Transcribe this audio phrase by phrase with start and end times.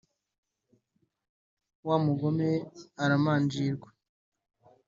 [1.87, 2.49] wa mugome
[3.03, 3.89] aramanjirwa